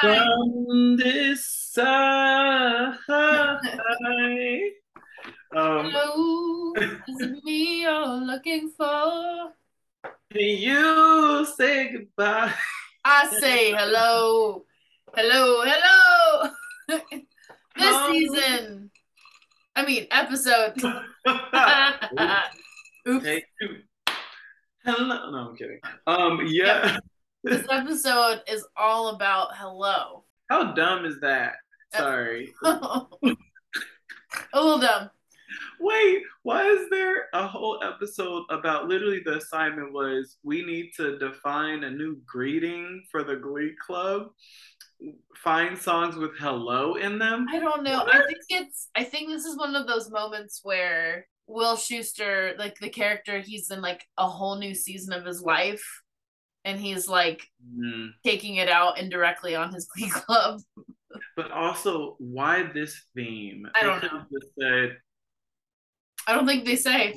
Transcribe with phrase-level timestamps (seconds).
[0.00, 2.94] from this side.
[5.54, 6.72] Um, Hello,
[7.08, 9.52] is me you're looking for?
[10.34, 12.52] you say goodbye?
[13.04, 14.64] I say hello,
[15.14, 16.50] hello, hello.
[16.88, 17.22] this
[17.78, 18.12] Oh.
[18.12, 18.90] season,
[19.76, 20.74] I mean episode.
[23.08, 23.24] Oops.
[23.24, 23.82] Two.
[24.84, 25.30] Hello.
[25.30, 25.80] No, I'm kidding.
[26.06, 26.96] Um, yeah.
[27.44, 28.61] This episode is all about hello.
[30.72, 31.56] How dumb is that?
[31.94, 32.54] Sorry.
[32.64, 33.36] a
[34.54, 35.10] little dumb.
[35.78, 41.18] Wait, why is there a whole episode about literally the assignment was we need to
[41.18, 44.28] define a new greeting for the Glee Club?
[45.36, 47.44] Find songs with hello in them.
[47.50, 48.06] I don't know.
[48.06, 48.88] I think it's.
[48.94, 53.70] I think this is one of those moments where Will Schuester, like the character, he's
[53.70, 55.84] in like a whole new season of his life,
[56.64, 57.46] and he's like
[57.76, 58.10] Mm.
[58.24, 60.60] taking it out indirectly on his Glee Club.
[61.36, 63.66] But also, why this theme?
[63.74, 64.24] I don't know.
[64.58, 64.96] Said
[66.26, 67.14] I don't think they say.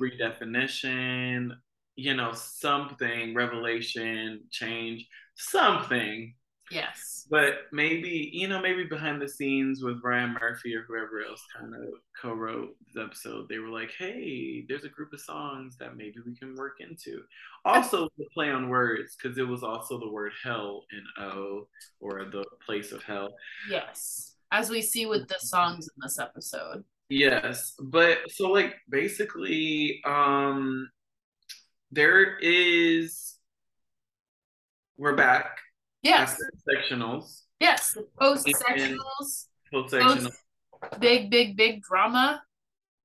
[0.00, 1.50] redefinition,
[1.96, 5.06] you know, something, revelation, change,
[5.36, 6.34] something.
[6.70, 7.26] Yes.
[7.30, 11.74] But maybe, you know, maybe behind the scenes with Ryan Murphy or whoever else kind
[11.74, 11.88] of
[12.20, 16.16] co wrote the episode, they were like, hey, there's a group of songs that maybe
[16.24, 17.22] we can work into.
[17.64, 21.68] Also, the play on words, because it was also the word hell in O
[22.00, 23.34] or the place of hell.
[23.68, 24.34] Yes.
[24.52, 26.84] As we see with the songs in this episode.
[27.08, 30.88] Yes, but so like basically, um,
[31.90, 33.36] there is
[34.96, 35.58] we're back
[36.02, 36.36] Yes.
[36.68, 37.96] sectionals, Yes.
[38.18, 39.46] Post sectionals.
[39.72, 40.32] post sectionals.
[40.98, 42.42] Big, big, big drama.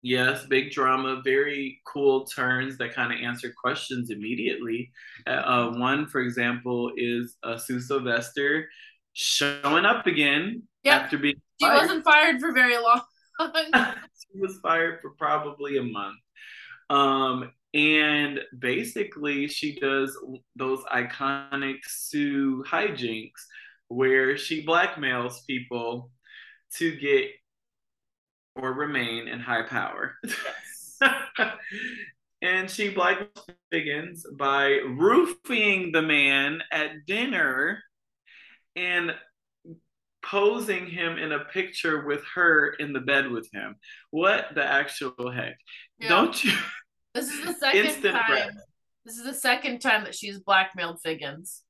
[0.01, 4.91] Yes, big drama, very cool turns that kind of answer questions immediately.
[5.27, 8.69] Uh, uh, one, for example, is uh, Sue Sylvester
[9.13, 11.01] showing up again Yep.
[11.01, 11.81] after being She fired.
[11.81, 13.01] wasn't fired for very long.
[13.41, 16.17] she was fired for probably a month.
[16.89, 20.17] Um, and basically, she does
[20.55, 23.41] those iconic Sue hijinks
[23.89, 26.09] where she blackmails people
[26.77, 27.31] to get
[28.55, 30.15] or remain in high power.
[32.41, 33.27] and she blackmails
[33.69, 37.83] Figgins by roofing the man at dinner
[38.77, 39.13] and
[40.23, 43.75] posing him in a picture with her in the bed with him.
[44.11, 45.57] What the actual heck?
[45.99, 46.07] Yeah.
[46.07, 46.53] Don't you?
[47.15, 48.23] This is the second Instant time.
[48.27, 48.55] breath.
[49.05, 51.63] This is the second time that she's blackmailed Figgins.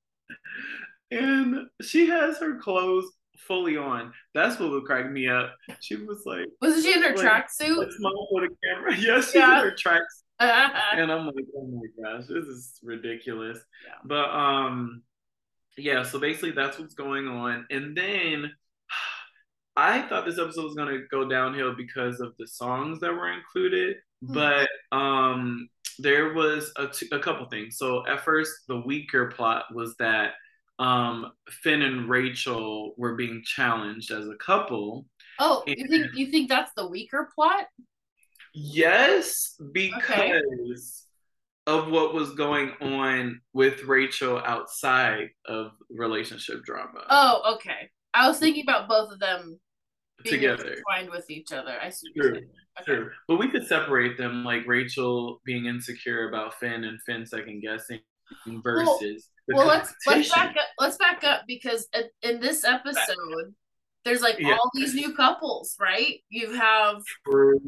[1.12, 3.06] And she has her clothes
[3.48, 4.12] fully on.
[4.34, 5.54] That's what would crack me up.
[5.82, 7.92] She was like, Wasn't she in her Wait, tracksuit?
[7.94, 8.96] smile for the camera.
[8.98, 9.60] Yes, she's Yeah.
[9.60, 10.24] in her tracks.
[10.42, 10.82] yeah.
[10.98, 13.60] And I'm like, oh my gosh, this is ridiculous.
[13.86, 13.94] Yeah.
[14.04, 15.04] But um,
[15.78, 17.68] yeah, so basically that's what's going on.
[17.70, 18.52] And then
[19.76, 23.98] I thought this episode was gonna go downhill because of the songs that were included,
[24.26, 24.34] Hmm.
[24.34, 25.68] but um,
[26.00, 27.78] there was a, t- a couple things.
[27.78, 30.34] So at first, the weaker plot was that
[30.80, 35.06] um, Finn and Rachel were being challenged as a couple.
[35.40, 37.68] Oh, you think you think that's the weaker plot?
[38.54, 41.06] Yes, because
[41.68, 47.90] of what was going on with Rachel outside of relationship drama Oh, okay.
[48.16, 49.60] I was thinking about both of them
[50.24, 50.64] being together.
[50.64, 51.78] intertwined with each other.
[51.82, 52.12] I see.
[52.18, 52.32] True.
[52.38, 52.46] Okay.
[52.86, 53.12] true.
[53.28, 58.00] But we could separate them, like Rachel being insecure about Finn and Finn second guessing
[58.48, 60.68] versus the Well, let's let's back up.
[60.80, 61.88] Let's back up because
[62.24, 63.54] in- this episode,
[64.04, 64.54] there's like Yeah.
[64.54, 66.24] all these new couples, right?
[66.30, 67.02] You have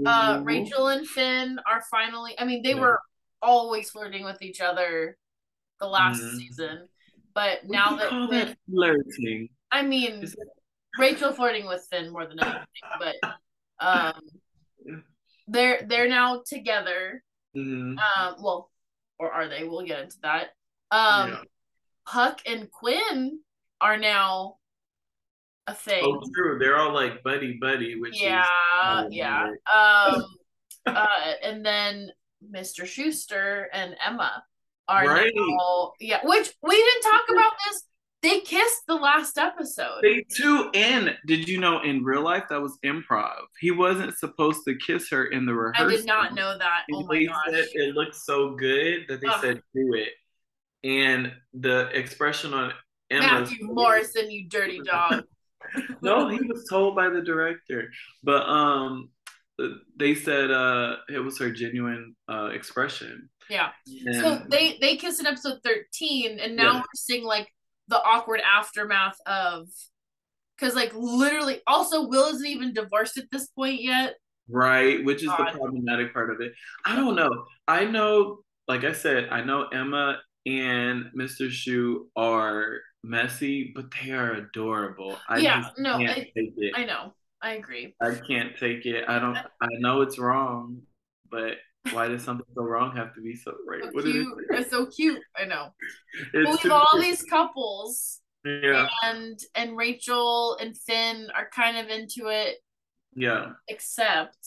[0.05, 2.37] uh Rachel and Finn are finally.
[2.39, 2.81] I mean, they Yeah.
[2.81, 3.01] were
[3.41, 5.17] always flirting with each other
[5.79, 6.37] the last Mhm.
[6.37, 6.89] season,
[7.35, 9.49] but now that Finn, that flirting.
[9.71, 10.25] I mean,
[10.97, 12.65] Rachel flirting with Finn more than anything,
[12.99, 13.15] but
[13.79, 14.21] um,
[15.47, 17.23] they're they're now together.
[17.55, 17.97] Mhm.
[17.97, 18.71] Um, well,
[19.19, 19.63] or are they?
[19.63, 20.49] We'll get into that.
[20.91, 21.41] Um, Yeah.
[22.05, 23.39] Puck and Quinn
[23.81, 24.57] are now
[25.67, 26.03] a thing.
[26.05, 26.57] Oh, true.
[26.57, 29.49] They're all like buddy buddy, which yeah, is yeah.
[29.75, 30.23] Um,
[30.85, 32.09] uh, and then
[32.49, 32.83] Mr.
[32.85, 34.43] Schuester and Emma
[34.87, 35.31] are Right.
[35.35, 36.21] now, yeah.
[36.23, 37.86] Which we didn't talk about this.
[38.23, 39.99] They kissed the last episode.
[40.01, 43.35] They too, and did you know in real life that was improv?
[43.59, 45.87] He wasn't supposed to kiss her in the rehearsal.
[45.87, 46.83] I did not know that.
[46.91, 47.35] Oh my they gosh.
[47.49, 49.41] said it looked so good that they Ugh.
[49.41, 50.09] said do it,
[50.83, 52.73] and the expression on
[53.11, 55.23] Emma's Matthew Morrison, you dirty dog.
[56.01, 57.91] no, he was told by the director,
[58.23, 59.09] but um,
[59.95, 63.29] they said uh it was her genuine uh expression.
[63.49, 63.69] Yeah.
[64.05, 66.79] And So they they kissed in episode 13 and now Yeah.
[66.79, 67.47] we're seeing like
[67.87, 69.67] the awkward aftermath of
[70.57, 74.15] because like literally also Will isn't even divorced at this point yet.
[74.49, 75.53] Right, which is God.
[75.53, 76.53] the problematic part of it.
[76.85, 77.45] I don't know.
[77.67, 81.49] I know, like I said, I know Emma and Mr.
[81.49, 85.17] Schue are messy, but they are adorable.
[85.27, 86.73] I Yeah, no, can't I- take it.
[86.75, 87.13] I know.
[87.41, 87.93] I agree.
[88.01, 89.03] I can't take it.
[89.07, 89.37] I don't.
[89.37, 90.81] I know it's wrong,
[91.29, 91.57] but
[91.93, 93.83] why does something so wrong have to be so right?
[93.83, 94.37] So What cute.
[94.49, 94.59] it?
[94.59, 95.21] It's so cute.
[95.35, 95.69] I know.
[96.33, 97.03] It's we have all cute.
[97.03, 102.57] these couples Yeah, and and Rachel and Finn are kind of into it,
[103.15, 103.51] yeah.
[103.67, 104.37] except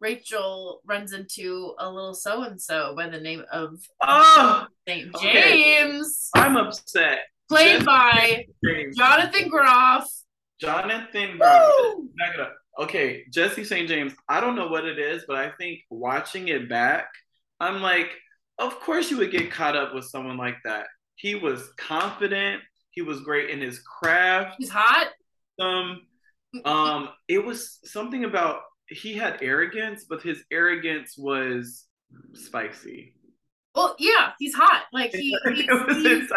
[0.00, 5.14] Rachel runs into a little so and so by the name of Oh, St.
[5.14, 5.32] Okay.
[5.32, 7.20] James, I'm upset.
[7.48, 8.96] played by James.
[8.96, 10.08] Jonathan Groff.
[10.60, 11.70] Jonathan Groff.
[11.80, 12.08] Woo!
[12.18, 12.54] Back it up.
[12.78, 13.88] Okay, Jesse St.
[13.88, 14.14] James.
[14.28, 17.08] I don't know what it is, but I think watching it back,
[17.58, 18.10] I'm like,
[18.58, 20.86] of course you would get caught up with someone like that.
[21.16, 22.62] He was confident.
[22.90, 24.56] He was great in his craft.
[24.58, 25.08] He's hot.
[25.60, 26.00] Um,
[26.64, 31.86] um, it was something about he had arrogance, but his arrogance was
[32.34, 33.14] spicy.
[33.74, 34.84] Well, yeah, he's hot.
[34.92, 36.32] Like he, he's, he's,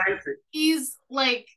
[0.51, 1.47] he's like,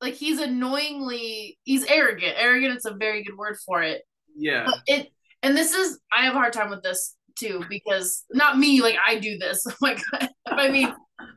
[0.00, 2.34] like he's annoyingly, he's arrogant.
[2.36, 4.02] Arrogant is a very good word for it.
[4.36, 4.66] Yeah.
[4.86, 5.08] It,
[5.42, 8.96] and this is, I have a hard time with this too because not me, like
[9.04, 9.66] I do this.
[9.80, 10.00] Like,
[10.46, 10.92] I mean,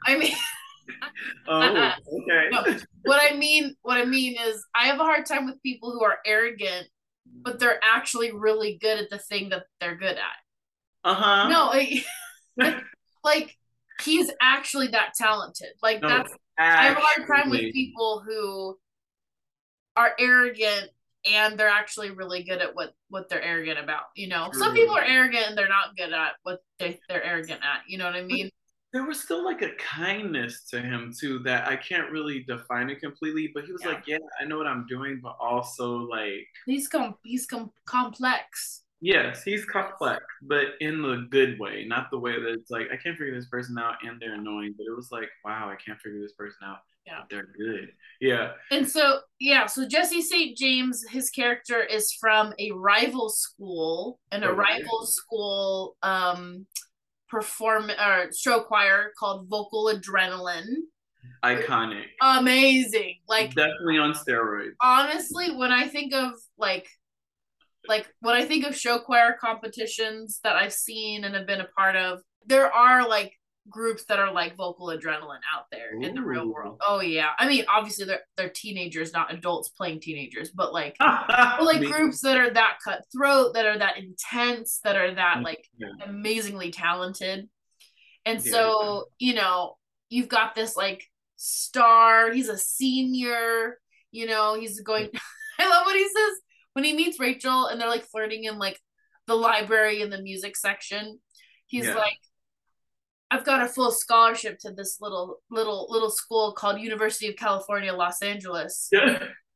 [0.05, 0.35] I mean,
[1.47, 2.49] Oh, okay.
[2.51, 2.63] No.
[3.03, 6.03] what I mean, what I mean is, I have a hard time with people who
[6.03, 6.87] are arrogant,
[7.25, 10.37] but they're actually really good at the thing that they're good at.
[11.03, 11.49] Uh huh.
[11.49, 12.83] No, like,
[13.23, 13.55] like
[14.01, 15.69] he's actually that talented.
[15.81, 18.77] Like No, that's I have a hard time with people who
[19.95, 20.89] are arrogant
[21.31, 24.03] and they're actually really good at what what they're arrogant about.
[24.15, 27.61] You know, some people are arrogant and they're not good at what they they're arrogant
[27.63, 27.81] at.
[27.87, 28.49] You know what I mean?
[28.93, 33.01] there was still like a kindness to him too that I can't really define it
[33.01, 33.89] completely, but he was Yeah.
[33.89, 38.83] like, Yeah, I know what I'm doing, but also like He's com he's com- complex.
[39.01, 42.97] Yes, he's complex, but in the good way, not the way that it's like I
[42.97, 45.99] can't figure this person out and they're annoying, but it was like, wow, I can't
[45.99, 46.77] figure this person out.
[47.05, 47.21] Yeah.
[47.29, 47.89] They're good.
[48.19, 48.53] Yeah.
[48.71, 50.57] And so yeah, so Jesse St.
[50.57, 54.57] James, his character is from a rival school, and a Okay.
[54.59, 56.65] rival school um
[57.29, 60.75] perform or show choir called Vocal Adrenaline.
[61.43, 62.05] Iconic.
[62.21, 63.17] Amazing.
[63.27, 64.73] Like Definitely on steroids.
[64.81, 66.87] honestly, when I think of like
[67.87, 71.67] like when I think of show choir competitions that I've seen and have been a
[71.77, 73.33] part of, there are like
[73.69, 76.79] groups that are like vocal adrenaline out there in the real world.
[76.85, 77.29] Oh yeah.
[77.37, 82.21] I mean, obviously they're they're teenagers, not adults playing teenagers, but like but like groups
[82.21, 85.87] that are that cutthroat, that are that intense, that are that mm, like Yeah.
[86.05, 87.49] amazingly talented.
[88.25, 88.51] And Yeah.
[88.51, 89.77] so, you know,
[90.09, 91.03] you've got this like
[91.35, 93.79] star, he's a senior,
[94.11, 95.09] you know, he's going
[95.59, 96.39] I love what he says
[96.75, 98.79] when he meets Rachel and they're like flirting in like
[99.27, 101.19] the library in the music section.
[101.67, 101.95] He's Yeah.
[101.95, 102.17] like
[103.31, 107.93] I've got a full scholarship to this little little little school called University of California,
[107.93, 108.89] Los Angeles.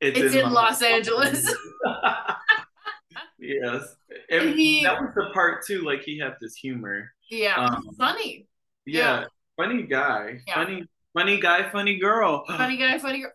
[0.01, 1.45] It's in Los Angeles.
[3.37, 3.83] yes.
[4.31, 7.11] And He- that was the part too, like he had this humor.
[7.29, 8.47] Yeah, Um, funny.
[8.85, 9.19] Yeah.
[9.21, 9.25] Yeah.
[9.57, 10.39] Funny guy.
[10.47, 10.55] Yeah.
[10.55, 12.45] Funny funny guy, funny girl.
[12.47, 13.33] Funny guy, funny girl.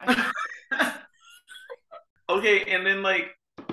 [2.28, 3.30] okay, and then like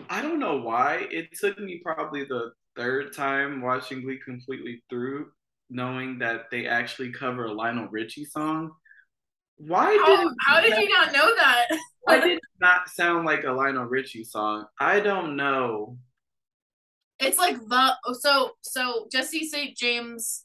[0.09, 5.27] I don't know why it took me probably the third time watching Glee completely through,
[5.69, 8.71] knowing that they actually cover a Lionel Richie song.
[9.57, 11.67] Why did How, it how did you not know that?
[12.01, 14.65] why did it not sound like a Lionel Richie song?
[14.79, 15.97] I don't know.
[17.19, 19.77] It's like the so so Jesse St.
[19.77, 20.43] James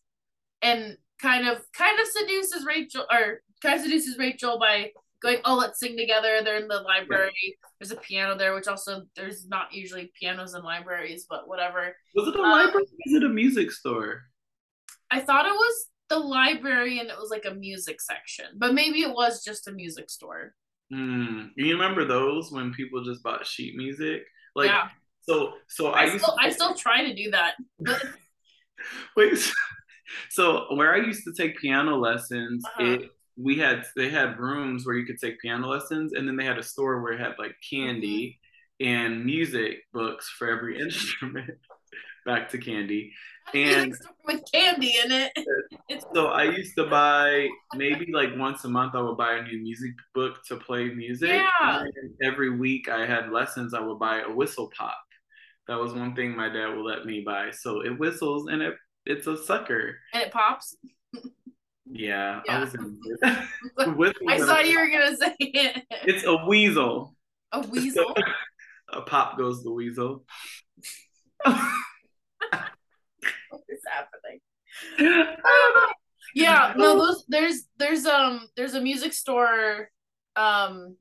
[0.62, 5.56] and kind of kind of seduces Rachel or kind of seduces Rachel by going, oh,
[5.56, 6.40] let's sing together.
[6.42, 7.58] They're in the library.
[7.78, 11.94] There's a piano there, which also there's not usually pianos in libraries, but whatever.
[12.14, 12.84] Was it a Um, library?
[12.84, 14.22] or Was it a music store?
[15.10, 19.00] I thought it was the library and it was like a music section, but maybe
[19.02, 20.54] it was just a music store.
[20.92, 21.46] Hmm.
[21.56, 24.22] You remember those when people just bought sheet music?
[24.56, 24.88] Like yeah,
[25.22, 27.54] so so I, I, still to I still try to do that.
[27.78, 28.02] But
[29.16, 29.52] wait so,
[30.30, 32.84] so where I used to take piano lessons, Uh-huh.
[32.84, 36.44] it we had they had rooms where you could take piano lessons and then they
[36.44, 38.38] had a store where it had like candy
[38.82, 38.94] Mm-hmm.
[38.96, 41.50] and music books for every instrument.
[42.24, 43.12] Back to candy.
[43.52, 43.94] And
[44.24, 45.32] with candy in it.
[46.14, 49.58] So I used to buy maybe like once a month I would buy a new
[49.60, 51.28] music book to play music.
[51.60, 51.80] Yeah.
[51.82, 54.96] And every week I had lessons I would buy a whistle pop.
[55.68, 57.50] That was one thing my dad would let me buy.
[57.50, 59.96] So it whistles and it it's a sucker.
[60.14, 60.76] and it pops.
[61.92, 62.56] Yeah, Yeah.
[62.56, 62.98] I was in
[63.96, 65.84] with I thought you were gonna say it.
[66.04, 67.14] It's a weasel.
[67.52, 68.14] A weasel.
[68.92, 70.24] A pop goes the weasel.
[71.44, 71.62] what
[73.68, 74.40] is happening?
[76.34, 79.90] yeah no those there's there's um there's a music store
[80.36, 80.96] um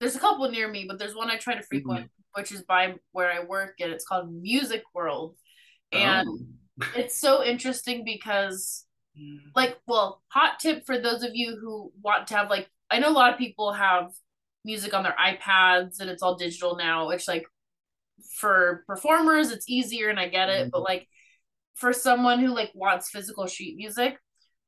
[0.00, 2.94] there's a couple near me but there's one i try to frequent which is by
[3.12, 5.36] where i work and it's called music world
[5.92, 6.86] and Oh.
[6.96, 8.84] it's so interesting because
[9.18, 9.48] Mm-hmm.
[9.54, 13.10] like well hot tip for those of you who want to have like i know
[13.10, 14.10] a lot of people have
[14.64, 17.44] music on their ipads and it's all digital now which like
[18.38, 20.92] for performers it's easier and i get it but mm-hmm.
[20.92, 21.08] like
[21.74, 24.16] for someone who like wants physical sheet music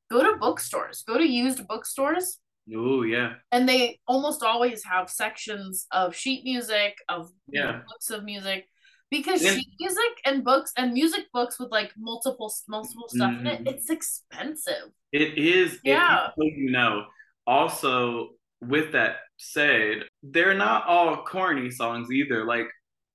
[0.09, 1.03] go to bookstores.
[1.07, 2.39] Go to used bookstores.
[2.75, 7.81] Oh yeah, and they almost always have sections of sheet music of Yeah.
[7.87, 8.67] books of music
[9.11, 13.47] because And- sheet music and books and music books with like multiple multiple stuff in
[13.47, 13.67] it Mhm.
[13.71, 15.79] it's expensive it is.
[15.83, 16.31] Yeah.
[16.37, 17.05] You, know.
[17.47, 18.31] Also,
[18.61, 22.43] with that said, they're not all corny songs either.
[22.43, 22.67] Like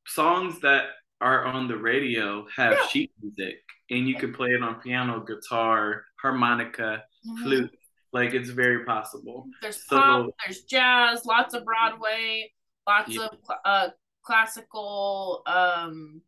[0.06, 0.84] songs that
[1.20, 2.86] are on the radio have Yeah.
[2.86, 7.42] sheet music, and you could play it on piano, guitar, harmonica, Mhm.
[7.42, 7.78] flute.
[8.12, 9.46] Like it's very possible.
[9.60, 12.50] there's So- pop there's jazz lots of broadway
[12.88, 13.26] lots Yeah.
[13.26, 13.88] of uh
[14.22, 16.20] classical um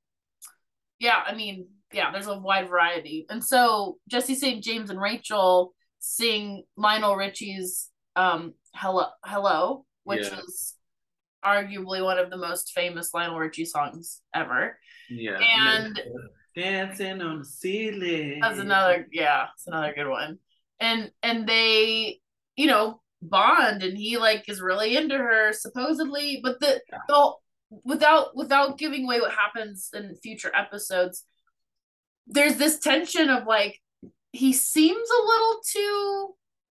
[0.99, 5.75] yeah i mean yeah there's a wide variety and so jesse st james and rachel
[5.99, 10.39] sing lionel richie's um hello hello which Yeah.
[10.41, 10.75] is
[11.45, 14.79] arguably one of the most famous lionel richie songs ever
[15.11, 15.39] Yeah.
[15.39, 16.01] And-
[16.55, 18.39] dancing on the ceiling.
[18.41, 20.39] That's another yeah, it's another good one.
[20.81, 22.21] And and they,
[22.57, 27.33] you know, bond and he like is really into her supposedly, but the the
[27.85, 31.25] without without giving away what happens in future episodes,
[32.27, 33.81] there's this tension of like
[34.33, 36.35] he seems a little too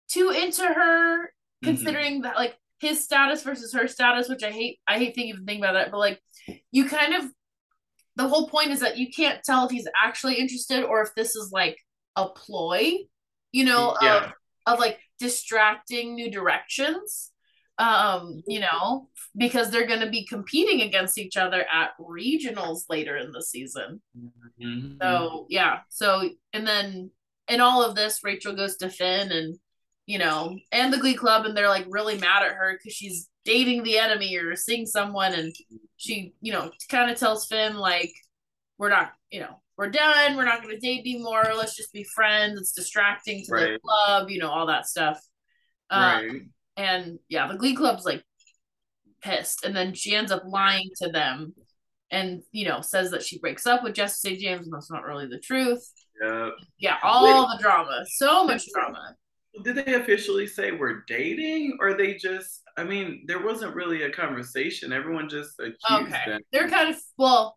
[0.08, 1.64] too into her Mhm.
[1.64, 5.46] considering that like his status versus her status, which I hate I hate thinking even
[5.46, 6.22] thinking about it, but like
[6.70, 7.24] you kind of
[8.16, 11.34] the whole point is that you can't tell if he's actually interested or if this
[11.36, 11.78] is like
[12.16, 12.92] a ploy,
[13.52, 14.16] you know, Yeah.
[14.26, 14.32] of
[14.74, 17.32] of like distracting new directions.
[17.78, 23.32] Um, you know, because they're gonna be competing against each other at regionals later in
[23.32, 24.00] the season.
[24.58, 24.96] Mhm.
[25.02, 25.80] So yeah.
[25.90, 27.10] So and then
[27.48, 29.58] in all of this, Rachel goes to Finn and
[30.06, 33.28] you know, and the Glee Club, and they're like really mad at her because she's
[33.44, 35.54] dating the enemy or seeing someone, and
[35.96, 38.12] she, you know, kind of tells Finn like,
[38.78, 40.36] "We're not, you know, we're done.
[40.36, 41.44] We're not going to date anymore.
[41.56, 42.60] Let's just be friends.
[42.60, 45.20] It's distracting to the club, you know, all that stuff."
[45.90, 46.40] Um, right.
[46.76, 48.22] And yeah, the Glee Club's like
[49.22, 51.54] pissed, and then she ends up lying to them,
[52.10, 54.40] and you know, says that she breaks up with Jesse St.
[54.40, 55.90] James, and that's not really the truth.
[56.22, 56.50] Yeah.
[56.78, 59.14] Yeah, all the drama, so much drama.
[59.64, 62.62] Did they officially say we're dating, or they just?
[62.76, 64.92] I mean, there wasn't really a conversation.
[64.92, 66.40] Everyone just accused Okay, them.
[66.52, 67.56] they're kind of well.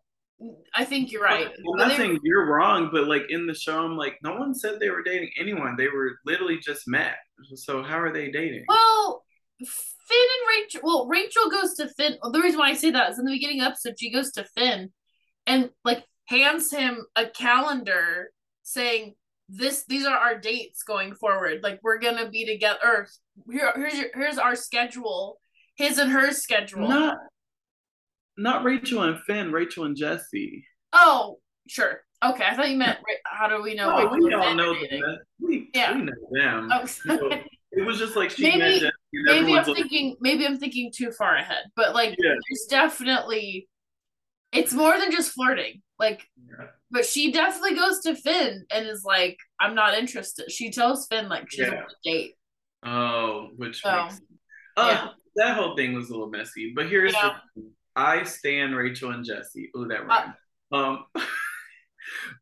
[0.74, 1.48] I think you're right.
[1.48, 4.80] I'm But not you're wrong, but like in the show, I'm like, no one said
[4.80, 5.76] they were dating anyone.
[5.76, 7.16] They were literally just met.
[7.54, 8.64] So how are they dating?
[8.68, 9.24] well,
[9.58, 10.80] Finn and Rachel.
[10.82, 12.16] Well, Rachel goes to Finn.
[12.22, 14.32] The reason why I say that is in the beginning of the episode, she goes
[14.32, 14.90] to Finn,
[15.46, 18.30] and like hands him a calendar
[18.62, 19.14] saying
[19.48, 23.08] this these are our dates going forward like we're gonna be together or
[23.50, 25.40] here, here's your, here's our schedule
[25.74, 27.18] his and her schedule Not,
[28.36, 29.50] not Rachel and Finn.
[29.50, 30.64] Rachel and Jesse.
[30.92, 34.74] oh sure okay i thought you meant how do we know Oh, we all know
[34.74, 35.18] them.
[35.40, 35.94] We, Yeah.
[35.96, 36.68] we know them.
[36.72, 37.30] Oh, So,
[37.72, 41.36] it was just like she Maybe- maybe i'm like, thinking maybe i'm thinking too far
[41.36, 42.30] ahead but like Yeah.
[42.48, 43.68] there's definitely
[44.52, 46.26] it's more than just flirting like
[46.90, 51.28] but she definitely goes to finn and is like i'm not interested she tells finn
[51.28, 51.74] like she's Yeah.
[51.74, 52.34] want to date
[52.82, 54.20] Oh, which So, makes
[54.78, 55.08] uh, yeah.
[55.36, 56.72] that whole thing was a little messy.
[56.74, 57.36] But here's Yeah.
[57.94, 59.70] I stand Rachel and Jesse.
[59.76, 60.00] Oh, that
[60.72, 61.04] Uh, um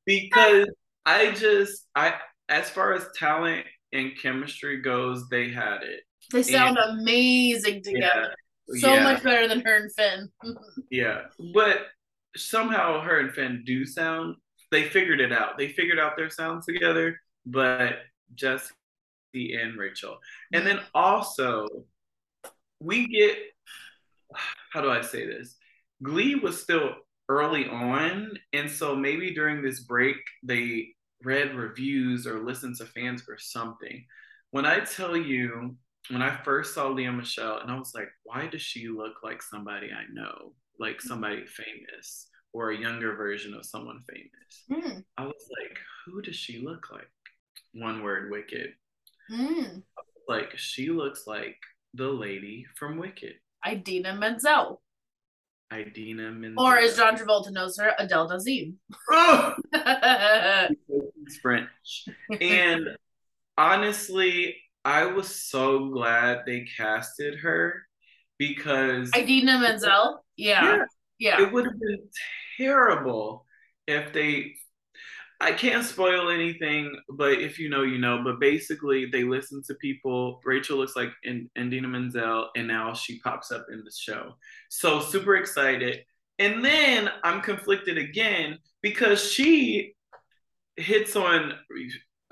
[0.06, 0.68] because
[1.06, 2.14] I just I
[2.48, 6.00] as far as talent and chemistry goes, they had it.
[6.32, 8.34] they sound amazing together
[8.76, 9.02] so yeah.
[9.02, 10.30] much better than her and finn
[10.90, 11.22] Yeah.
[11.54, 11.86] But
[12.36, 14.36] somehow her and Finn do sound
[14.70, 15.56] they figured it out.
[15.56, 18.00] They figured out their sounds together, but
[18.34, 18.68] Jesse
[19.34, 20.18] and Rachel.
[20.52, 21.66] And then also
[22.80, 23.36] we get
[24.70, 25.56] how do I say this?
[26.02, 26.90] Glee was still
[27.28, 30.88] early on, and so maybe during this break they
[31.22, 34.04] read reviews or listened to fans or something.
[34.50, 35.76] When I tell you,
[36.10, 39.42] when I first saw Lea Michele, and I was like, why does she look like
[39.42, 44.84] somebody I know, like somebody famous or a younger version of someone famous?
[44.84, 45.00] Hmm.
[45.18, 47.10] I was like, who does she look like?
[47.74, 48.70] One word, wicked.
[49.30, 49.82] Mm.
[50.26, 51.56] Like she looks like
[51.94, 53.34] the lady from Wicked.
[53.66, 54.80] Idina Menzel.
[55.72, 56.62] Idina Menzel.
[56.62, 58.74] Or as John Travolta knows her, Adele Dazeem.
[59.10, 59.54] Oh!
[61.42, 62.06] French.
[62.40, 62.96] And
[63.56, 67.82] honestly, I was so glad they casted her
[68.38, 70.24] because Idina Menzel.
[70.36, 70.64] Yeah.
[70.64, 70.84] Yeah.
[71.18, 71.42] Yeah.
[71.42, 72.08] it would have been
[72.56, 73.44] terrible
[73.86, 74.54] if they
[75.40, 78.22] I can't spoil anything, but if you know, you know.
[78.24, 80.40] But basically, they listen to people.
[80.44, 84.34] Rachel looks like in, Indina Menzel, and now she pops up in the show.
[84.68, 86.00] So super excited.
[86.40, 89.94] And then I'm conflicted again because she
[90.76, 91.52] hits on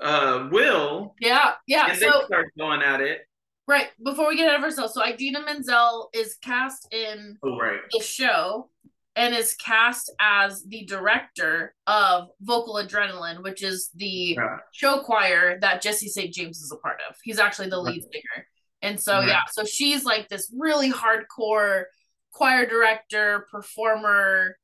[0.01, 1.53] uh, Will, Yeah.
[1.65, 1.91] Yeah.
[1.91, 3.21] and they So start going at it.
[3.67, 7.79] right before we get out of ourselves, so Idina Menzel is cast in Oh, right.
[7.91, 8.69] the show
[9.17, 14.57] and is cast as the director of Vocal Adrenaline, which is the Yeah.
[14.71, 16.31] show choir that Jesse St.
[16.33, 17.15] James is a part of.
[17.23, 18.47] He's actually the lead singer.
[18.83, 19.27] And so Right.
[19.29, 21.85] yeah, so she's like this really hardcore
[22.31, 24.55] choir director, performer,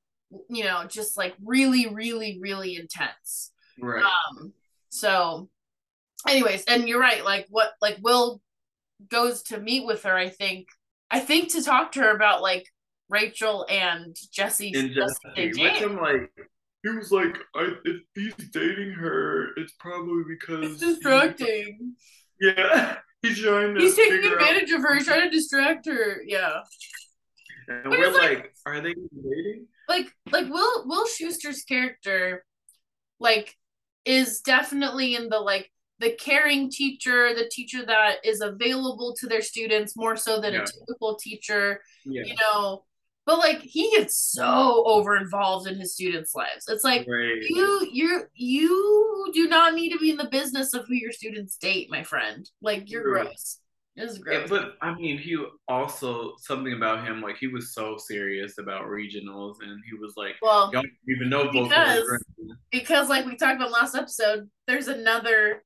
[0.50, 3.52] you know, just like really, really, really intense.
[3.80, 4.04] Right.
[4.04, 4.54] Um,
[4.90, 5.50] so
[6.28, 8.40] anyways, and you're right, like what like Will
[9.10, 10.68] goes to meet with her, I think.
[11.10, 12.68] I think to talk to her about like
[13.10, 16.32] Rachel and Jesse and Jesse which I'm like,
[16.84, 21.96] he was like, I, if he's dating her, it's probably because It's distracting.
[22.42, 23.82] yeah, he's trying to.
[23.82, 24.96] He's taking figure out- advantage of her.
[24.96, 26.22] He's trying to distract her.
[26.26, 26.60] Yeah.
[27.68, 29.68] and But we're like- like, are they dating?
[29.90, 32.46] Like like Will Will Schuester's character
[33.20, 33.54] like
[34.06, 35.70] is definitely in the like
[36.00, 40.64] the caring teacher, the teacher that is available to their students more so than Yeah.
[40.64, 41.82] a typical teacher.
[42.06, 42.84] Yeah, you know
[43.26, 46.66] but like he gets so over involved in his students lives.
[46.68, 47.42] It's like right.
[47.42, 51.56] you you you do not need to be in the business of who your students
[51.58, 52.50] date my friend.
[52.62, 53.24] Like you're Right.
[53.26, 53.60] gross.
[53.96, 54.50] It's is Yeah, gross.
[54.50, 59.58] but I mean, he also something about him, like he was so serious about regionals,
[59.62, 62.24] and he was like, well y'all don't even know Because-
[62.72, 65.64] because like we talked about last episode there's another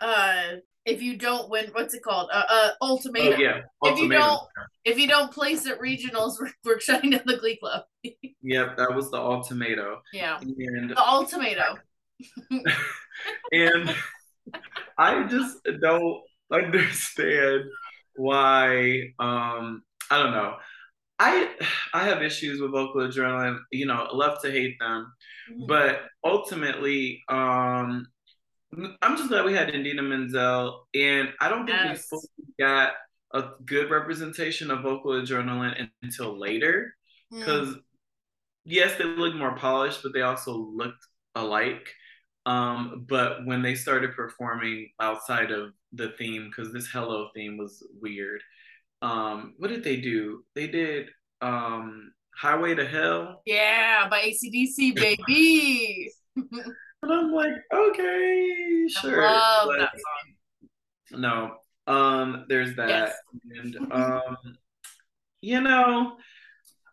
[0.00, 0.54] uh
[0.88, 3.40] if you don't win what's it called uh, uh Oh ultimatum
[3.84, 4.40] If you don't-
[4.84, 7.82] if you don't place at regionals we're, we're shutting down the glee club
[8.42, 11.76] Yep, that was the ultimatum, yeah and the ultimatum
[13.52, 13.94] and
[14.96, 16.20] I just don't
[16.52, 17.64] understand
[18.16, 19.12] why.
[19.18, 20.54] Um, I don't know.
[21.20, 21.50] I
[21.94, 23.58] I have issues with vocal adrenaline.
[23.70, 25.12] You know, love to hate them,
[25.66, 28.06] but ultimately, um,
[29.02, 32.08] I'm just glad we had Indina Menzel, and I don't think Yes.
[32.12, 32.92] we fully got
[33.32, 36.94] a good representation of vocal adrenaline until later.
[37.32, 37.38] Mm.
[37.40, 37.76] Because
[38.64, 41.04] yes, they looked more polished, but they also looked
[41.34, 41.88] alike.
[42.46, 47.86] Um, but when they started performing outside of the theme, because this Hello theme was
[48.00, 48.42] weird.
[49.02, 50.44] Um, what did they do?
[50.54, 51.08] They did
[51.40, 53.42] um Highway to Hell.
[53.46, 54.94] Yeah, by ACDC,
[55.26, 56.10] baby.
[57.08, 59.26] And I'm like, okay, sure.
[59.26, 59.90] I love But that
[61.12, 61.20] song.
[61.20, 61.54] no.
[61.86, 62.88] Um, there's that.
[62.88, 63.14] Yes.
[63.58, 64.36] And um,
[65.40, 66.16] you know,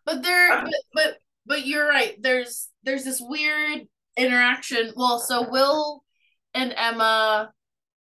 [0.06, 2.16] But there, I- but, but but you're right.
[2.22, 3.82] There's there's this weird
[4.18, 4.94] interaction.
[4.96, 6.04] Well, so Will
[6.54, 7.52] and Emma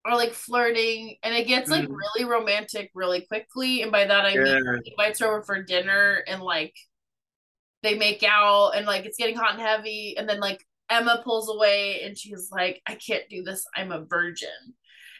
[0.05, 1.95] are like flirting, and it gets like Mhm.
[1.95, 3.81] really romantic really quickly.
[3.81, 6.75] And by that I mean yeah, he invites her over for dinner, and like
[7.81, 11.49] they make out, and like it's getting hot and heavy, and then like Emma pulls
[11.49, 13.65] away, and she's like, "I can't do this.
[13.75, 14.49] I'm a virgin."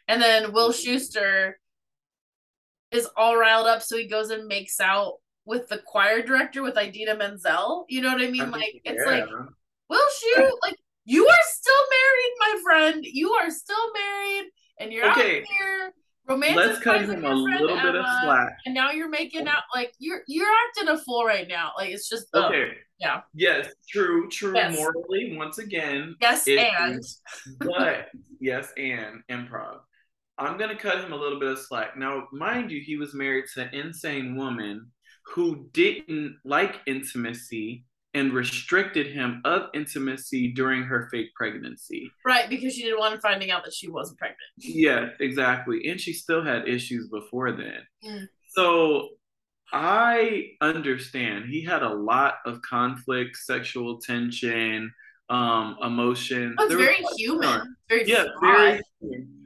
[0.08, 0.90] And then Will mm-hmm.
[0.90, 1.54] Schuester
[2.92, 6.78] is all riled up, so he goes and makes out with the choir director with
[6.78, 7.86] Idina Menzel.
[7.90, 8.44] You know what I mean?
[8.44, 9.12] I like mean, it's yeah.
[9.12, 9.30] like
[9.90, 13.06] Will Schue, like you are still married, my friend.
[13.06, 15.42] You are still married, and you're Okay.
[15.42, 15.94] out here
[16.28, 18.58] let's cut him a little bit of slack.
[18.66, 21.72] And now you're making out like you're you're acting a fool right now.
[21.78, 22.28] Like it's just.
[22.34, 22.72] Okay.
[23.00, 23.22] yeah.
[23.34, 24.56] Yes, true, true.
[24.56, 24.76] Yes.
[24.76, 27.04] Morally, once again, yes, and
[27.60, 28.08] but
[28.40, 29.80] yes, and improv.
[30.38, 31.98] I'm gonna cut him a little bit of slack.
[31.98, 34.92] Now, mind you, he was married to an insane woman
[35.34, 42.12] who didn't like intimacy and restricted him of intimacy during her fake pregnancy.
[42.26, 44.40] right because she didn't want him finding out that she wasn't pregnant.
[44.58, 45.88] Yeah, exactly.
[45.90, 47.80] And she still had issues before then.
[48.06, 48.28] Mm.
[48.50, 49.10] So
[49.72, 54.94] I understand he had a lot of conflict, sexual tension,
[55.30, 56.56] um, emotion.
[56.58, 57.76] There very lot human.
[57.90, 58.82] Very Yeah, very,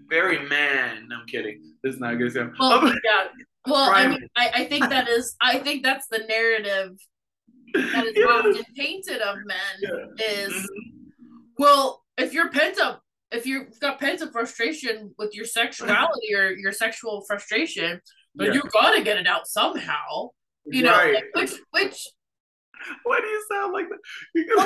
[0.10, 1.08] very man.
[1.08, 1.62] No, I'm kidding.
[1.82, 2.56] This is not a good example.
[2.60, 3.27] Well, yeah.
[3.65, 6.97] Well, I mean, I, I think that is I think that's the narrative
[7.73, 8.25] that is yeah.
[8.25, 10.25] often painted of men Yeah.
[10.25, 11.47] is Mhm.
[11.58, 16.51] well, if you're pent up, if you've got pent up frustration with your sexuality or
[16.51, 18.01] your sexual frustration,
[18.36, 18.53] then Yeah.
[18.53, 20.30] you gotta get it out somehow.
[20.65, 21.13] You know, Right.
[21.13, 22.08] like, which which
[23.03, 23.99] Why do you sound like well,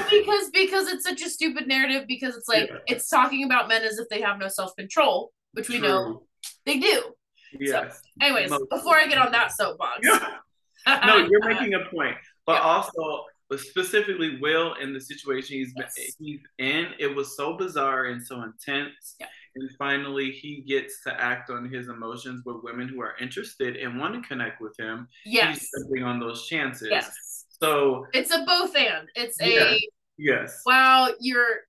[0.02, 0.10] that?
[0.12, 2.78] because because it's such a stupid narrative because it's like Yeah.
[2.88, 6.28] it's talking about men as if they have no self control, which we know
[6.66, 7.16] they do.
[7.60, 8.02] Yes.
[8.22, 10.38] Anyways, Most- before I get on that soapbox, Yeah.
[11.06, 12.18] No, you're making a point,
[12.52, 12.62] but Yeah.
[12.62, 13.26] also
[13.58, 15.94] specifically Will in the situation he's Yes.
[16.20, 16.94] he's in.
[17.00, 19.16] It was so bizarre and so intense.
[19.20, 19.28] Yeah.
[19.56, 24.00] And finally, he gets to act on his emotions with women who are interested and
[24.00, 25.08] want to connect with him.
[25.26, 26.88] yes, He's jumping on those chances.
[26.90, 29.10] yes, So it's a both and.
[29.16, 29.78] It's a
[30.18, 31.66] yes, wow, you're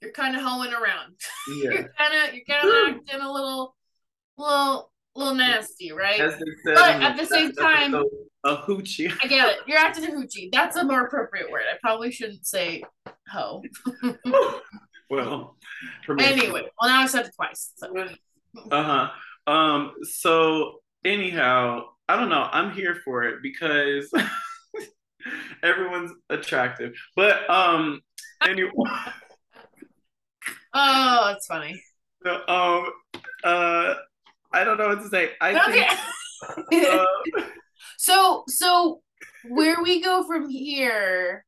[0.00, 1.14] you're kind of hoeing around.
[1.62, 1.70] yeah.
[1.70, 3.76] You're kind of you're kind of acting a little,
[4.36, 6.20] little, little nasty, right?
[6.20, 7.94] As they said, But at the same time-
[8.46, 9.10] a hoochie.
[9.22, 9.56] I get it.
[9.66, 10.50] You're acting a hoochie.
[10.52, 11.62] That's a more appropriate word.
[11.72, 12.82] I probably shouldn't say
[13.26, 13.62] hoe.
[15.10, 15.56] well,
[16.18, 17.72] Anyway, well now I've said it twice.
[17.76, 17.94] So
[18.70, 19.10] Uh huh.
[19.50, 19.92] Um.
[20.02, 22.46] So anyhow, I don't know.
[22.52, 24.12] I'm here for it because
[25.62, 26.92] everyone's attractive.
[27.16, 28.02] But um.
[28.46, 28.70] Anyway.
[30.74, 31.82] oh, it's funny.
[32.46, 32.90] um.
[33.42, 33.94] Uh.
[34.54, 35.32] I don't know what to say.
[35.40, 35.88] I Okay.
[36.70, 36.88] think.
[36.88, 37.04] Uh,
[37.98, 39.02] so so
[39.48, 41.44] where we go from here,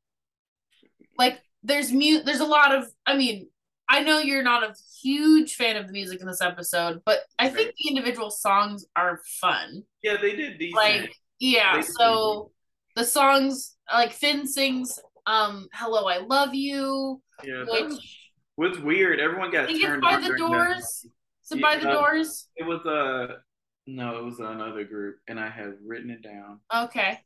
[1.18, 2.24] like there's mute.
[2.24, 2.86] There's a lot of.
[3.06, 3.48] I mean,
[3.88, 7.48] I know you're not a huge fan of the music in this episode, but I
[7.48, 9.82] think the individual songs are fun.
[10.02, 10.76] yeah, they did decent.
[10.76, 12.50] like yeah so
[12.94, 18.16] the songs like finn sings um hello i love you yeah, which was,
[18.56, 19.20] was weird.
[19.20, 21.04] Everyone got turned by the doors
[21.50, 21.94] is it by the Yeah.
[21.94, 23.38] doors It was a
[23.86, 24.18] no.
[24.18, 26.60] It was another group, and I have written it down.
[26.74, 27.20] okay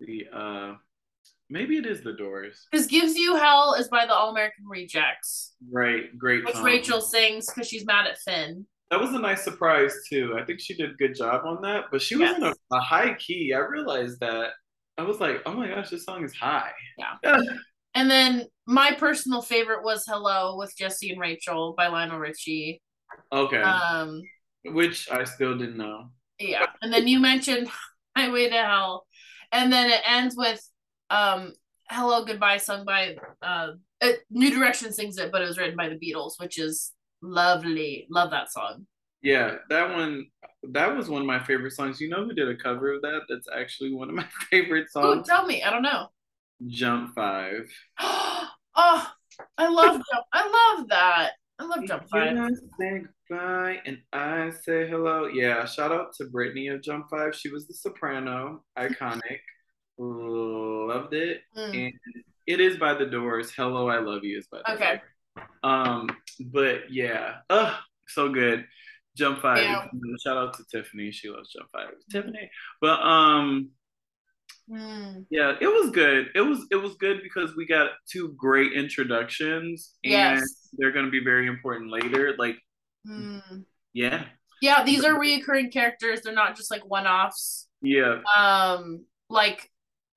[0.00, 0.74] The uh,
[1.50, 2.66] maybe it is the Doors.
[2.70, 6.44] because gives you hell is by the all american rejects Right, great.
[6.44, 6.64] which song.
[6.64, 10.36] rachel sings because she's mad at finn That was a nice surprise too.
[10.38, 11.84] I think she did a good job on that.
[11.92, 13.52] But she was in a, a high key.
[13.54, 14.52] I realized that.
[14.96, 16.72] I was like, oh my gosh, this song is high.
[16.96, 17.16] Yeah.
[17.94, 22.80] and then my personal favorite was hello with jesse and rachel by lionel richie
[23.32, 23.60] okay.
[23.62, 24.22] um
[24.64, 26.10] Which I still didn't know.
[26.38, 26.66] Yeah.
[26.82, 27.68] And then you mentioned
[28.16, 29.06] Highway to Hell.
[29.52, 30.60] And then it ends with
[31.10, 31.52] um
[31.90, 33.68] Hello Goodbye sung by uh
[34.00, 38.06] uh, New Direction sings it, but it was written by the Beatles, which is lovely.
[38.10, 38.86] Love that song.
[39.22, 40.26] Yeah, that one.
[40.70, 42.00] That was one of my favorite songs.
[42.00, 43.22] You know who did a cover of that?
[43.28, 45.26] That's actually one of my favorite Oh, songs.
[45.26, 45.62] tell me.
[45.62, 46.08] I don't know.
[46.66, 47.68] Jump Five.
[48.00, 48.48] oh,
[49.56, 50.26] I love Jump.
[50.32, 51.32] I love that.
[51.86, 52.36] Jump Five.
[53.28, 55.26] Goodbye and I say hello.
[55.26, 57.34] Yeah, shout out to Brittany of Jump Five.
[57.34, 59.40] She was the soprano, iconic.
[59.98, 61.42] Loved it.
[61.56, 61.86] Mm.
[61.86, 61.92] And
[62.46, 63.52] it is by the doors.
[63.54, 65.00] Hello, I love you is by the Okay.
[65.36, 65.48] Doors.
[65.62, 66.08] Um,
[66.46, 68.64] but yeah, uh, so good.
[69.16, 69.62] Jump Five.
[69.62, 69.86] Yeah.
[70.24, 71.10] Shout out to Tiffany.
[71.10, 72.50] She loves Jump 5 Tiffany.
[72.80, 73.70] But um,
[74.70, 75.24] Mm.
[75.30, 76.26] yeah, it was good.
[76.34, 80.68] It was it was good because we got two great introductions, and Yes.
[80.76, 82.34] they're going to be very important later.
[82.38, 82.56] Like,
[83.06, 83.64] Mm.
[83.94, 84.26] yeah,
[84.60, 86.20] Yeah, these are reoccurring characters.
[86.22, 87.68] They're not just like one offs.
[87.80, 89.70] yeah, um like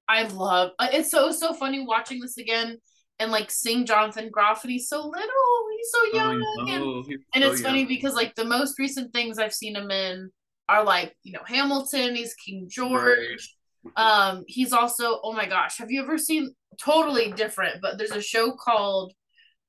[0.09, 2.77] i love uh, it's so so funny watching this again
[3.19, 7.19] and like seeing jonathan groff and he's so little he's so young Oh, and, he's
[7.35, 10.31] and so it's funny because like the most recent things i've seen him in
[10.67, 13.55] are like you know hamilton he's king george
[13.95, 18.21] um he's also oh my gosh have you ever seen totally different but there's a
[18.21, 19.13] show called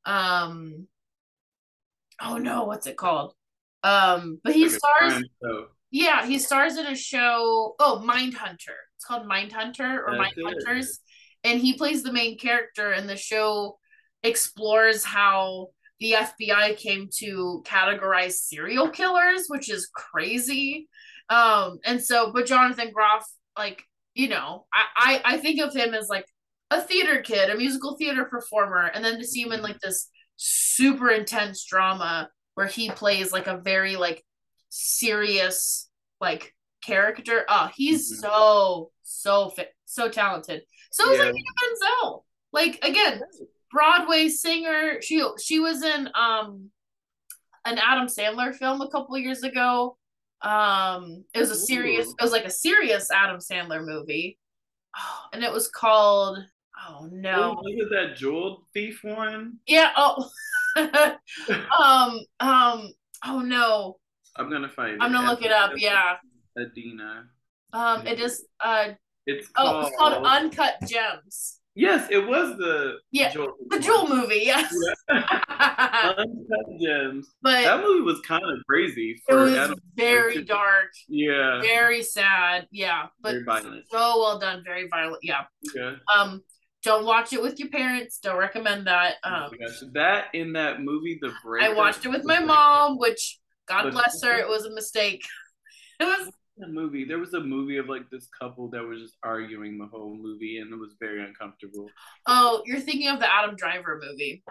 [0.05, 0.87] um
[2.20, 3.33] oh no what's it called
[3.83, 5.22] um but he stars
[5.92, 7.77] yeah, he stars in a show.
[7.79, 8.75] Oh, Mind Hunter.
[8.96, 10.44] It's called Mind Hunter or That's it.
[10.44, 10.87] Mindhunters,
[11.44, 12.92] and he plays the main character.
[12.92, 13.79] And the show
[14.22, 15.68] explores how
[16.01, 20.88] the FBI came to categorize serial killers, which is crazy.
[21.29, 23.83] Um, and so, but Jonathan Groff, like
[24.14, 24.85] you know, I
[25.25, 26.27] I, I think of him as like
[26.70, 30.09] a theater kid, a musical theater performer, and then to see him in like this
[30.37, 34.25] super intense drama where he plays like a very like
[34.70, 35.88] serious
[36.20, 37.44] like character.
[37.48, 38.20] Oh, he's Mhm.
[38.20, 40.62] so so fit, so talented.
[40.90, 42.25] So is like Menzel.
[42.53, 43.22] Like again,
[43.70, 45.01] Broadway singer.
[45.03, 46.70] She she was in um
[47.64, 49.96] an Adam Sandler film a couple years ago.
[50.43, 52.09] Um, it was a serious.
[52.09, 52.15] Ooh.
[52.19, 54.39] It was like a serious Adam Sandler movie,
[54.97, 56.39] oh, and it was called.
[56.89, 57.53] Oh no!
[57.63, 59.59] Was it that jewel thief one?
[59.67, 59.93] Yeah.
[59.97, 60.29] Oh.
[60.77, 62.21] um.
[62.41, 62.93] Um.
[63.25, 63.99] Oh no.
[64.37, 65.03] I'm gonna find.
[65.03, 65.73] I'm gonna look it up.
[65.77, 66.17] Yeah.
[66.59, 67.25] Adina.
[67.73, 68.07] Um.
[68.07, 68.47] It is.
[68.61, 68.91] Uh.
[69.27, 71.61] It's Oh, it's called Uncut Gems.
[71.75, 74.43] Yes, it was the yeah Jewel the Jewel movie.
[74.45, 74.75] Yes,
[75.09, 76.15] yeah.
[76.19, 77.29] Uncut Gems.
[77.41, 79.21] But that movie was kind of crazy.
[79.27, 80.91] it was Adam very dark.
[81.09, 82.67] Yeah, very sad.
[82.71, 83.37] Yeah, but.
[83.47, 84.63] So well done.
[84.65, 85.21] Very violent.
[85.23, 85.45] Yeah.
[85.75, 85.95] Yeah.
[86.15, 86.43] Um,
[86.83, 88.19] don't watch it with your parents.
[88.19, 89.15] Don't recommend that.
[89.25, 91.65] Oh um, oh that in that movie, The Break.
[91.65, 95.23] I watched it with my mom, which God bless her, it was a mistake.
[96.01, 97.05] It was a movie.
[97.05, 100.59] There was a movie of like this couple that was just arguing the whole movie,
[100.59, 101.88] and it was very uncomfortable.
[102.27, 104.43] Oh, you're thinking of the Adam Driver movie.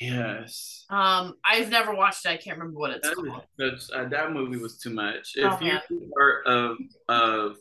[0.00, 0.84] Yes.
[0.90, 2.30] Um, I've never watched it.
[2.30, 3.42] I can't remember what it's that called.
[3.58, 5.34] Was, uh, that movie was too much.
[5.38, 6.76] Oh, if you're of
[7.08, 7.56] of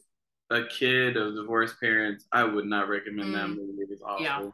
[0.50, 3.34] a kid of divorced parents, I would not recommend mm.
[3.34, 3.82] that movie.
[3.82, 4.24] It was awful.
[4.24, 4.50] Yeah.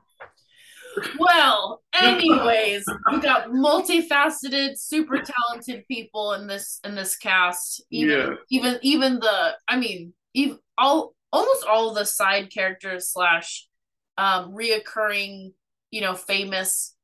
[1.17, 7.83] Well, anyways, we got multifaceted, super talented people in this in this cast.
[7.91, 8.35] Even yeah.
[8.49, 13.67] even even the I mean, even all almost all the side characters slash
[14.17, 15.53] um reoccurring,
[15.91, 16.95] you know, famous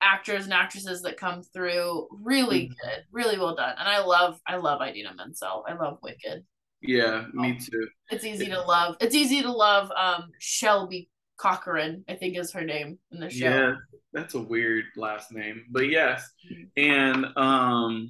[0.00, 2.08] actors and actresses that come through.
[2.22, 2.88] Really mm-hmm.
[2.88, 3.74] good, really well done.
[3.78, 5.64] And I love I love Idina Menzel.
[5.68, 6.44] I love Wicked.
[6.82, 7.88] Yeah, me too.
[8.10, 8.96] It's easy to love.
[9.00, 13.46] It's easy to love um Shelby Corcoran, I think is her name in the show.
[13.46, 13.74] Yeah,
[14.12, 16.28] that's a weird last name, but yes,
[16.76, 18.08] and um,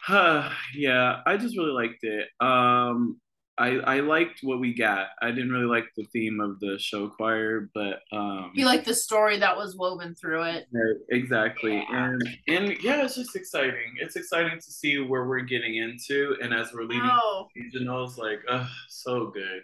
[0.00, 2.28] huh, yeah, I just really liked it.
[2.40, 3.20] Um,
[3.58, 5.08] I I liked what we got.
[5.20, 8.94] I didn't really like the theme of the show choir, but um, you like the
[8.94, 10.66] story that was woven through it.
[11.10, 12.04] exactly, yeah.
[12.04, 13.94] and and yeah, it's just exciting.
[14.00, 17.48] It's exciting to see where we're getting into, and as we're leading oh.
[17.56, 19.62] regionals, like, oh, so good.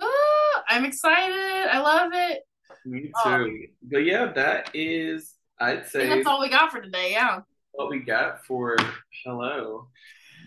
[0.00, 1.68] Oh, I'm excited.
[1.70, 2.42] I love it.
[2.84, 3.30] Me too.
[3.30, 7.12] Um, but yeah, that is I'd say that's all we got for today.
[7.12, 7.40] Yeah.
[7.72, 8.76] What we got for
[9.24, 9.88] hello,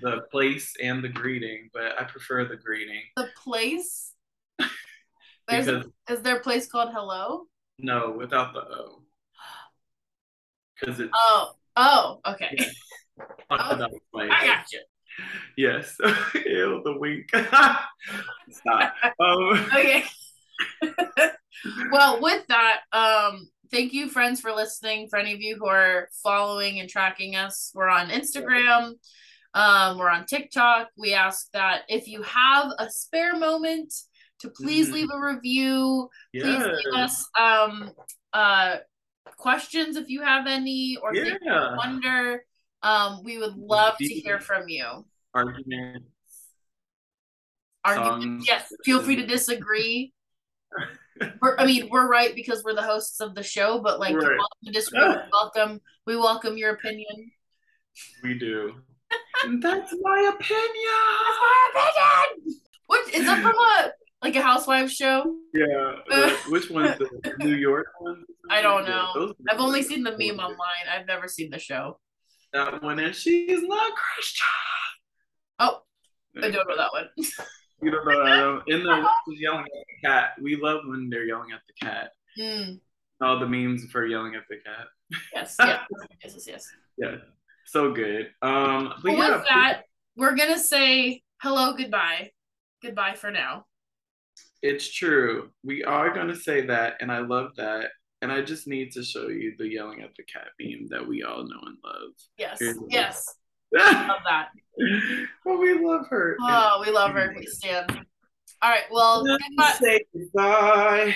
[0.02, 3.02] the place and the greeting, but I prefer the greeting.
[3.16, 4.14] The place.
[5.48, 7.44] There's a, is there a place called hello?
[7.80, 9.02] No, without the O.
[10.80, 11.12] Because it's.
[11.14, 11.52] Oh.
[11.76, 12.20] Oh.
[12.26, 12.56] Okay.
[12.58, 12.66] Yeah.
[13.52, 14.82] oh, I got you.
[15.56, 15.96] Yes.
[16.36, 17.30] Ew, the wink.
[18.52, 18.94] Stop.
[19.20, 20.04] Um, okay.
[21.92, 25.08] well, with that, um, thank you, friends, for listening.
[25.10, 28.94] For any of you who are following and tracking us, we're on Instagram.
[29.54, 30.90] Um, we're on TikTok.
[30.98, 33.94] We ask that if you have a spare moment,
[34.42, 34.96] to please mm-hmm.
[34.96, 36.10] leave a review.
[36.34, 36.44] Yes.
[36.44, 37.92] Please leave us um,
[38.34, 38.78] uh,
[39.38, 41.76] questions if you have any, or yeah.
[41.76, 42.44] wonder.
[42.84, 45.06] Um, we would love to hear from you.
[45.34, 46.08] Arguments.
[47.84, 48.48] Arguments.
[48.48, 48.72] Yes.
[48.86, 50.14] Feel free to disagree.
[51.58, 54.24] I mean, we're right because we're the hosts of the show, but like, right.
[54.24, 55.08] welcome to disagree.
[55.08, 55.82] we welcome.
[56.06, 57.32] We welcome your opinion.
[58.24, 58.74] We do.
[59.62, 60.94] That's my opinion.
[61.74, 62.60] That's my opinion.
[62.88, 65.36] What is that from a like a housewife show?
[65.54, 65.96] Yeah.
[66.12, 68.24] Uh, which one's the New York one?
[68.50, 69.34] I don't know.
[69.50, 70.88] I've only seen the meme online.
[70.92, 72.00] I've never seen the show.
[72.54, 74.46] That one, and she's not Christian.
[75.60, 75.82] Oh,
[76.38, 77.10] I don't know that one.
[77.82, 78.62] you don't know that one.
[78.68, 82.12] In the yelling at the cat, we love when they're yelling at the cat.
[82.40, 82.80] Mm.
[83.22, 84.88] All the memes for yelling at the cat.
[85.34, 85.80] Yes, yes,
[86.24, 86.68] yes, yes, yes.
[86.98, 87.16] Yeah,
[87.66, 88.30] so good.
[88.42, 89.82] Um, but well, yeah, with that,
[90.16, 92.32] we're gonna say hello, goodbye,
[92.82, 93.66] goodbye for now.
[94.62, 95.50] It's true.
[95.64, 97.90] We are gonna say that, and I love that.
[98.22, 101.24] And I just need to show you the yelling at the cat meme that we
[101.24, 102.14] all know and love.
[102.38, 103.36] Yes, yes.
[103.74, 104.50] love that.
[105.46, 106.36] well, we love her.
[106.42, 107.34] Oh, we love her.
[107.38, 108.06] We stand.
[108.62, 108.86] All right.
[108.90, 109.78] Well, goodbye.
[109.80, 111.16] say goodbye.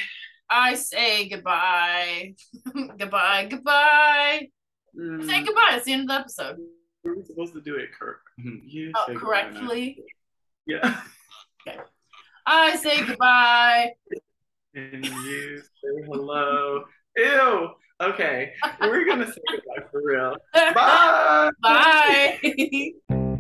[0.50, 2.36] I say goodbye.
[2.98, 3.48] goodbye.
[3.50, 4.50] Goodbye.
[4.96, 5.26] Mm.
[5.26, 5.72] Say goodbye.
[5.74, 6.58] It's the end of the episode.
[7.04, 8.22] We're supposed to do it, Kirk.
[8.38, 9.98] You oh, correctly.
[10.68, 11.02] Yeah.
[11.68, 11.80] Okay.
[12.46, 13.94] I say goodbye.
[14.74, 16.84] And you say hello.
[17.18, 17.70] Ew.
[18.02, 18.54] Okay.
[18.80, 20.36] We're gonna say goodbye for real.
[20.54, 21.50] Bye.
[21.62, 22.92] Bye.